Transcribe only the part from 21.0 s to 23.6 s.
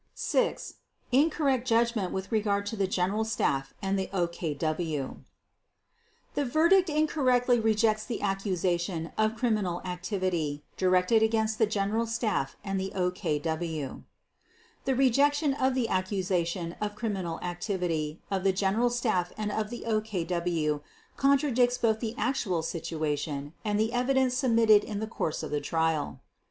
contradicts both the actual situation